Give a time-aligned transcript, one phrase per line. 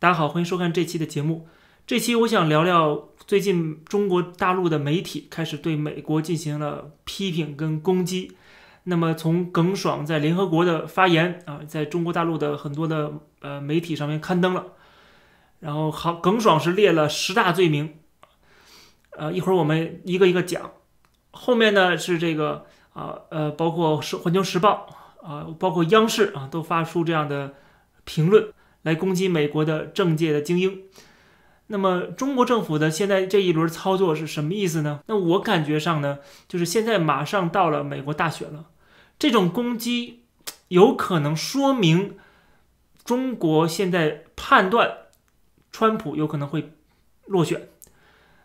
[0.00, 1.48] 大家好，欢迎收看这期的节目。
[1.84, 8.36] 这期我想聊聊最近中国大陆的媒体开始对美国进行了批评跟攻击。
[8.84, 14.66] 那么从耿爽在联合国的发言啊，在中国大陆的很多的呃媒体上面刊登了。
[15.58, 17.96] 然后好，耿爽是列了十大罪名，
[19.10, 20.70] 呃，一会儿我们一个一个讲。
[21.32, 24.86] 后面呢是这个啊呃，包括《环球时报》
[25.26, 27.54] 啊，包括央视啊，都发出这样的
[28.04, 28.52] 评论。
[28.88, 30.84] 来攻击美国的政界的精英，
[31.66, 35.00] 那么中国政府的现在这一轮操作是什么意思呢？
[35.08, 38.70] 那我感觉上呢，就是现在马上到了美国大选了，
[39.18, 40.22] 这种攻击
[40.68, 42.16] 有可能说明
[43.04, 44.90] 中国现在判断
[45.70, 46.72] 川普有可能会
[47.26, 47.68] 落选。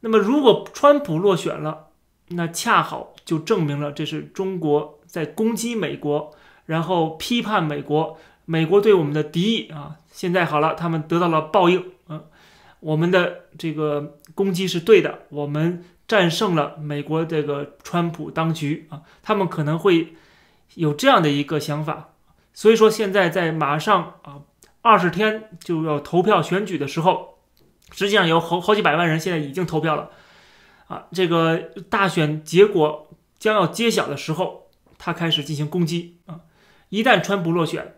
[0.00, 1.90] 那么如果川普落选了，
[2.30, 6.34] 那恰好就证明了这是中国在攻击美国，
[6.66, 8.18] 然后批判美国。
[8.44, 12.22] 美国对我们的敌意啊，现在好了，他们得到了报应啊。
[12.80, 19.02] 我们的这个攻击是对的，我们战胜了美国这个川普当局啊。
[19.22, 20.14] 他们可能会
[20.74, 22.10] 有这样的一个想法，
[22.52, 24.42] 所以说现在在马上啊
[24.82, 27.38] 二十天就要投票选举的时候，
[27.92, 30.10] 实际上有好好几百万人现在已经投票了
[30.88, 31.06] 啊。
[31.12, 31.56] 这个
[31.88, 33.08] 大选结果
[33.38, 36.40] 将要揭晓的时候，他开始进行攻击啊。
[36.90, 37.94] 一旦川普落选，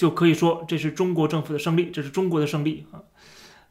[0.00, 3.04] 就可以说这是中国政府的胜利，这是中国的胜利啊！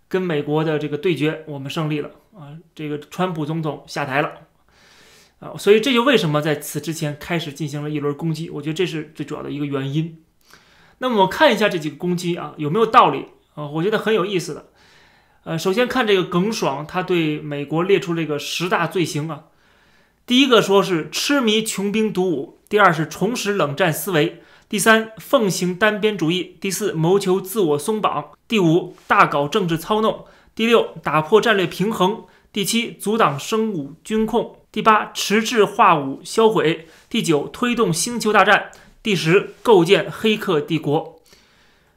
[0.08, 2.54] 跟美国的这个对决，我们胜利了啊！
[2.76, 4.34] 这个川普总统下台了
[5.40, 5.58] 啊！
[5.58, 10.22] 所以这就为什么在此之前开始进行了一轮攻击，我觉得这是最主要的一个原因。
[11.00, 13.66] 那么我看一下这几个攻击啊，有没有道理啊？
[13.66, 14.68] 我觉得很有意思的。
[15.46, 19.46] 呃，首先看这个耿爽，他对美国列出这个十大罪行啊。
[20.28, 24.44] 第一个说是痴迷穷兵黩武，第二是重拾冷战思维。
[24.70, 38.70] 第三，奉行单边主义；第四，谋求自我松绑；第五，大搞政治操弄；第六，打破战略平衡；第七，阻挡生物军控；第八，迟滞化武销毁；第九，推动星球大战；
[39.02, 41.20] 第十，构建黑客帝国。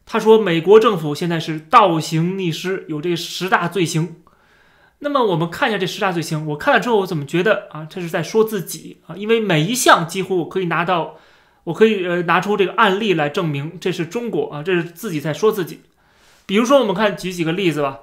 [0.07, 4.17] 他说，美国政府现在是倒行逆施，有这十大罪行。
[5.01, 9.15] 那么我们看一下这十大罪行，我看了之后，我怎么觉得啊，这是在说自己啊？
[9.15, 11.19] 因为每一项几乎我可以拿到。
[11.65, 15.81] 我可以呃拿出这个案例来证明这是中国啊，这是自己在说自己。
[16.47, 18.01] 比如说，我们看举几个例子吧。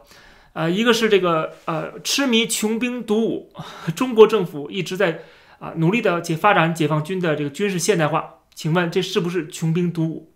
[0.54, 3.54] 呃，一个是这个呃痴迷穷兵黩武，
[3.96, 5.22] 中国政府一直在
[5.60, 8.36] 啊努力的解发展解放军的这个军事现代化。
[8.56, 10.32] 请问这是不是穷兵黩武？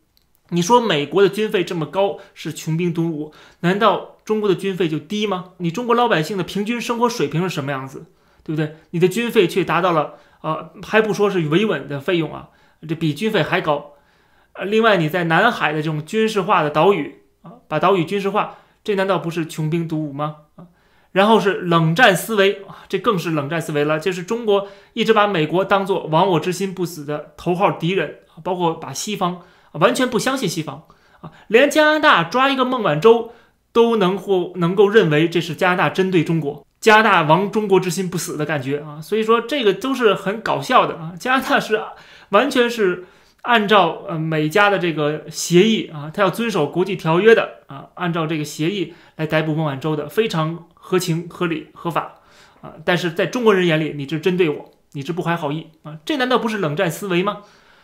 [0.50, 5.53] 你说美国的军费这么高是穷兵黩武，难道中国的军费就低吗？
[5.57, 8.06] 你中国老百姓的平均生活水平是什么样子，
[8.44, 8.75] 对不对？
[8.91, 12.50] 你的军费却达到了啊还不说是维稳的费用啊。
[12.88, 13.94] 这比军费还高，
[14.53, 20.35] 呃，另外你在南海的这种军事化的岛屿啊，把岛屿军事化，这难道不是穷兵黩武吗？
[20.55, 20.67] 啊，
[21.11, 29.41] 然后是冷战思维啊，这更是冷战思维了，就是中国一直把美国当做亡我之心不死的头号敌人，包括把西方
[29.73, 30.83] 完全不相信西方
[31.21, 33.31] 啊，连加拿大抓一个孟晚舟
[33.71, 41.81] 都能或能够认为这是加拿大针对中国，加拿大亡中国之心不死的感觉啊，所以说这个都是很搞笑的啊，加拿大是。
[42.29, 43.05] 完全是
[43.44, 52.16] 按照呃美加的这个协议啊，他要遵守国际条约的啊，按照这个协议来逮捕孟晚舟的，非常合情合理合法
[52.61, 52.73] 啊。
[52.83, 57.44] 但是在中国人眼里，你这针对我，你这不怀好意啊，这难道不是冷战思维吗？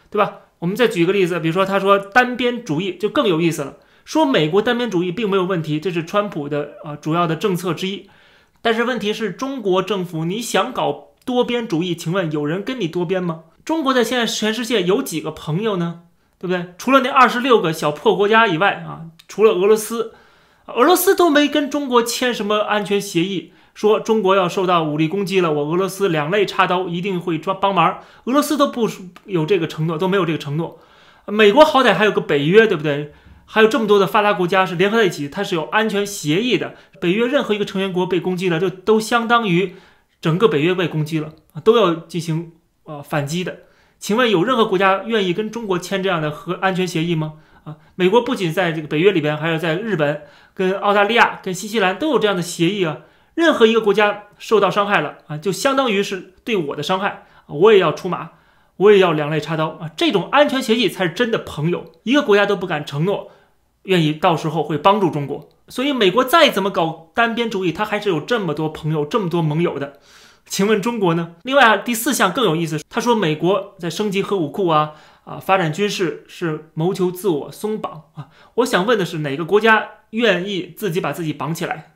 [0.10, 0.40] 对吧？
[0.58, 8.10] 我们再举个例子，比如说他说单边主义就更有意思了，说美国单边主义并没有问题，这是川普的啊主要的政策之一。
[8.62, 13.42] 但是问题是中国政府你想搞多边主义，请问有人跟你多边吗？
[13.64, 16.02] 中国在现在全世界有几个朋友呢？
[16.40, 16.74] 对不对？
[16.78, 20.14] 除了那二十六个小破国家以外啊，除了俄罗斯，
[20.68, 28.00] 俄罗斯都没跟中国签什么安全协议，说中国要受到武力攻击了，我俄罗斯两肋插刀一定会抓帮忙。
[28.24, 28.90] 俄罗斯都不
[29.26, 30.80] 有这个承诺，都没有这个承诺。
[31.26, 33.14] 美国好歹还有个北约，对不对？
[33.52, 36.76] 还有这么多的发达国家是联合在一起，它是有安全协议的。
[37.02, 39.76] 北约任何一个成员国被攻击了，就都相当于
[40.22, 42.54] 整个北约被攻击了啊都要进行。
[42.84, 43.56] 呃，反击的，
[44.00, 47.34] 请问有任何国家愿意跟中国签这样的核安全协议吗？
[47.64, 50.24] 啊，美国不仅在这个北约里边，还有在日本、
[50.56, 53.02] 跟澳大利亚、跟新西兰都有这样的协议啊。
[53.36, 58.32] 任何一个国家受到伤害了啊，就相当于是对我的伤害，我也要出马，
[58.78, 59.92] 我也要两肋插刀啊。
[59.96, 63.30] 这种安全协议才是真的朋友，一个国家都不敢承诺，
[63.90, 65.50] 愿意到时候会帮助中国。
[65.68, 70.00] 所以美国再怎么搞单边主义，他还是有这么多朋友，这么多盟友的。
[70.46, 71.36] 请问中国呢？
[71.44, 72.80] 另外啊，第四项更有意思。
[72.90, 74.94] 他说美国在升级核武库啊
[75.24, 78.30] 啊，发展军事是谋求自我松绑啊。
[78.56, 81.96] 我想问的是，哪个国家愿意自己把自己绑起来。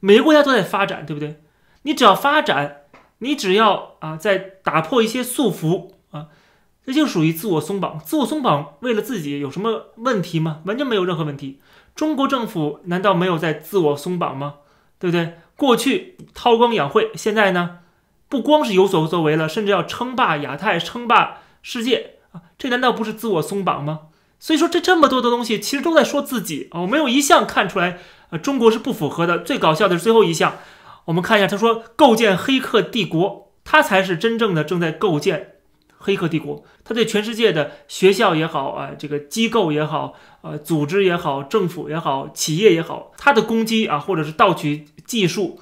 [0.00, 1.40] 每个国家都在发展，对不对？
[1.82, 2.82] 你只要发展，
[3.18, 6.26] 你只要啊，在打破一些束缚啊，
[6.84, 7.98] 这就属于自我松绑。
[7.98, 10.60] 自我松绑为了自己有什么问题吗？
[10.64, 11.60] 完全没有任何问题。
[11.94, 14.54] 中国政府难道没有在自我松绑吗？
[14.98, 15.38] 对不对？
[15.56, 17.78] 过去韬光养晦，现在呢，
[18.28, 22.42] 不光是有所作为了，甚至要称霸亚太、称霸世界啊！
[22.58, 24.00] 这难道不是自我松绑吗？
[24.40, 26.80] 所以说，这这么多的东西，其实都在说自己啊！
[26.80, 27.98] 我没有一项看出来，
[28.30, 29.38] 呃，中国是不符合的。
[29.38, 30.56] 最搞笑的是最后一项，
[31.04, 35.51] 我们看一下，他说构建黑客帝国，他才是真正的正在构建。
[36.04, 45.60] 黑客帝国，他对全世界的学校也好啊，这个机构也好，呃，组织也好，政府也好，企业也好，他的攻击啊，或者是盗取技术，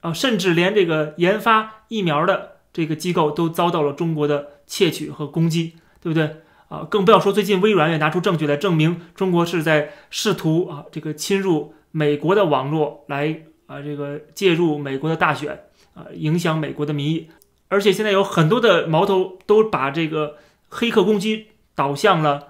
[0.00, 6.38] 啊，甚至连这个研发疫苗的这个机构都遭到了中国的窃取和攻击，对不对？
[6.68, 15.60] 啊，更不要说最近微软也拿出证据来证明中国是在试图啊，这个侵入美国的网络来啊，这个介入美国的大选
[15.94, 17.28] 啊，影响美国的民意。
[17.68, 20.36] 而且现在有很多的矛头都把这个
[20.68, 22.48] 黑客攻击导向了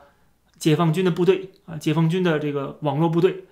[0.59, 3.45] 解放军的部队啊，解放军的这个网络部队，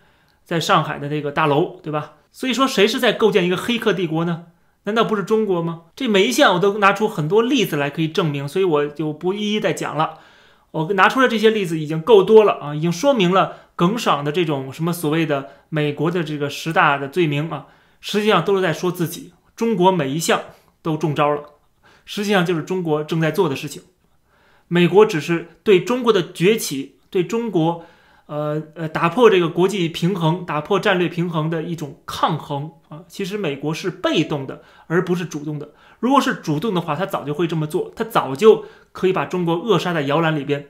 [0.45, 2.13] 在上海的那个大楼，对吧？
[2.33, 4.47] 所以说谁是在构建一个黑客帝国呢？
[4.85, 5.83] 难道不是中国吗？
[5.97, 10.19] 这每一项我都拿出很多例子来可以证明，所以我就不一一再讲了。
[10.71, 17.67] 我拿出来这些例子已经够多了啊，已经说明了耿爽的这种什么所谓的美国的这个十大的罪名啊，
[18.01, 20.41] 实际上都是在说自己，中国每一项
[20.83, 21.43] 都中招了。
[22.07, 23.83] 实际上就是中国正在做的事情，
[24.69, 27.85] 美国只是对中国的崛起，对中国，
[28.27, 33.03] 呃呃打破这个国际平衡、打破战略平衡的一种抗衡啊。
[33.09, 35.75] 其实美国是被动的，而不是主动的。
[36.01, 40.69] 如果是主动的话，他早就会这么做，他早就可以把中国扼杀在摇篮里边，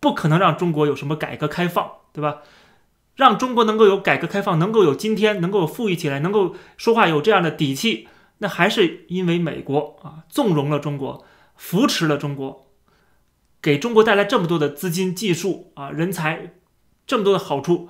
[0.00, 2.38] 不可能让中国有什么改革开放，对吧？
[3.16, 8.08] 让中国能够有改革开放，能够有今天，能够富裕起来，能够说话有这样的底气。
[8.38, 11.24] 那还是因为美国啊纵容了中国，
[11.56, 12.66] 扶持了中国，
[13.62, 16.52] 给中国带来这么多的资金、技术啊、人才，
[17.06, 17.88] 这么多的好处，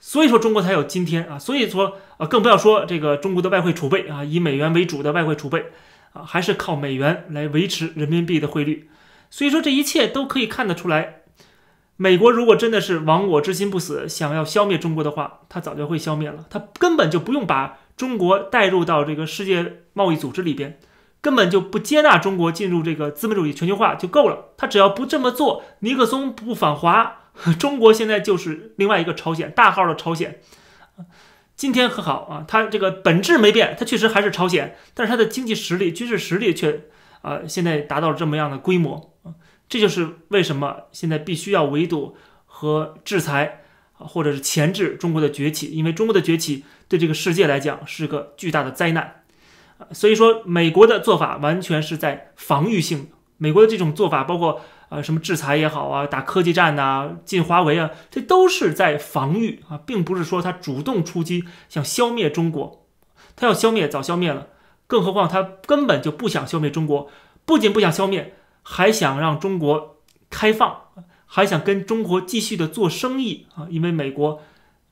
[0.00, 1.38] 所以说中国才有今天啊。
[1.38, 5.66] 所以说啊，更不要说这个中国的外汇储备啊，以美元为主的外汇储备
[6.12, 8.90] 啊，还是靠美元来维持人民币的汇率。
[9.30, 11.22] 所以说这一切都可以看得出来，
[11.96, 17.78] 美国如果真的是亡我之心不死，想要消灭中国的话，他早就会消灭了，他根本就不用把。
[17.96, 20.78] 中国带入到这个世界贸易组织里边，
[21.22, 24.50] 根本就不接纳中国进入这个资本主义全球化就够了。
[24.56, 30.40] 他只要不这么做，尼克松不反华， 中国现在就是另外一个朝鲜，大号的朝鲜。
[31.56, 36.82] 今天很好啊，它这个本质没变，它确实还是朝鲜，但是它的经济实力、军事实力却
[37.22, 39.32] 啊现在达到了这么样的规模啊，
[39.66, 42.14] 这就是为什么现在必须要围堵
[42.44, 43.62] 和制裁。
[43.98, 49.22] 或者是钳制中国的崛起，因为中国的崛起对这个世界来讲是个巨大的灾难，
[49.78, 53.08] 啊，所以说美国的做法完全是在防御性。
[53.38, 62.86] 美国的这种做法，包括啊什么制裁也好啊，打科技战呐，进华为啊，这都是在防御啊，并不是说他主动出击想消灭中国，
[63.36, 64.46] 他要消灭早消灭了，
[64.86, 67.10] 更何况他根本就不想消灭中国，
[67.44, 69.98] 不仅不想消灭，还想让中国
[70.30, 70.84] 开放。
[71.26, 74.42] 还想跟中国继续的做生意啊，因为美国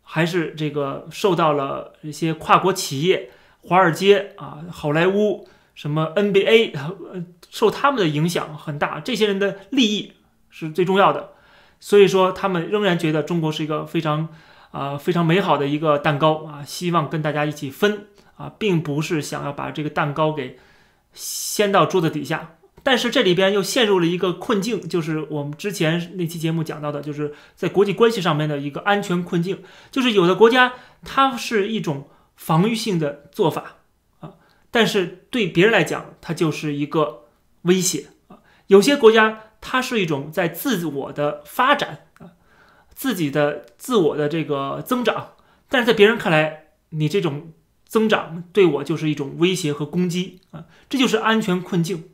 [0.03, 3.31] 还是这个受到了一些跨国企业、
[3.63, 6.75] 华尔街啊、好莱坞、什么 NBA，
[7.49, 10.13] 受他们的影响很大，这些人的利益
[10.51, 11.33] 是最重要的，
[11.81, 14.29] 所以说他们仍然觉得中国是一个非常
[14.73, 20.59] 啊非常美好的一个蛋糕啊，希望跟大家一起分啊，并不是想要把这个蛋糕给
[21.13, 22.57] 掀到桌子底下。
[22.83, 33.77] 但是这里边又陷入了一个困境，就是我们之前那期节目讲到的，就是在国际关系上面的一个安全困境，就是有的国家它是一种防御性的做法
[34.21, 34.35] 啊，
[34.71, 37.25] 但是对别人来讲，它就是一个
[37.63, 38.39] 威胁啊。
[38.67, 42.33] 有些国家它是一种在自我的发展啊，
[42.95, 45.33] 自己的自我的这个增长，
[45.71, 47.53] 但是在别人看来，你这种
[47.87, 52.11] 增长对我就是一种威胁和攻击啊，这就是安全困境。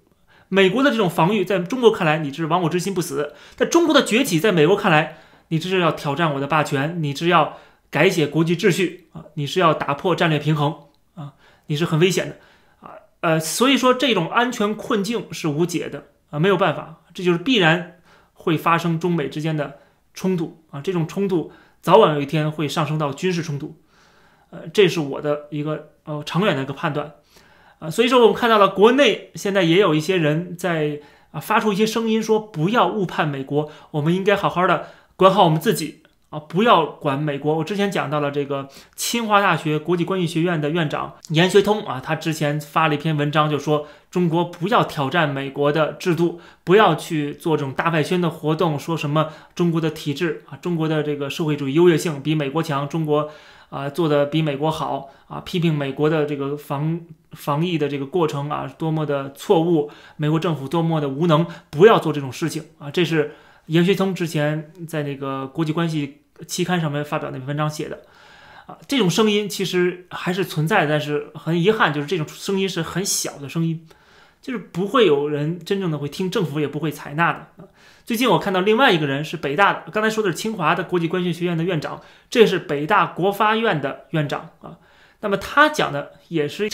[0.50, 7.56] 美国的这种防御，在中国看来，你这是亡我之心不死；在中国的崛起，在美国看来，你这是要挑战我的霸权，你是要
[7.88, 10.76] 改写国际秩序啊，你是要打破战略平衡
[11.14, 11.34] 啊，
[11.66, 12.36] 你是很危险的
[12.80, 18.00] 啊，呃，所以说这种安全困境是无解的啊，没有办法，这就是必然
[18.32, 19.78] 会发生中美之间的
[20.14, 23.80] 冲突啊，这种冲突早晚有一天会上升到军事冲突，
[24.50, 27.12] 呃，这是我的一个呃长远的一个判断。
[27.80, 31.00] 啊，所以说我们看到了国内现在也有一些人在
[31.32, 37.56] 啊发出一些声音，说不要误判美国，我们应该好好的管好我们自己啊，不要管美国。
[37.56, 53.30] 我之前讲到了这个清华大学国际关系学院的院长严学通啊，他之前发了一篇文章，就说中国不要挑战美国的制度，不要去做这种大外宣的活动，说什么中国的体制啊，中国的这个社会主义优越性比美国强，中国
[53.70, 57.00] 啊做的比美国好啊，批评美国的这个防
[57.32, 63.32] 防疫的这个过程啊多么的错误，美国政府多么的无能，不要做这种事情啊，这是。
[63.66, 68.00] 严学通之前在那个国际关系期刊上面发表那篇文章写的，
[68.66, 73.86] 啊，这种声音其实还是存在，但是很遗憾，就是这种声音是很小的声音，
[74.42, 77.68] 就是不会有人真正的会听，政府也不会采纳的。
[78.04, 84.78] 最近我看到另外一个人是北大的，刚才说的是清华的国际关系学院的院长，这是北大国发院的院长啊，
[85.20, 86.68] 那么他讲的也是。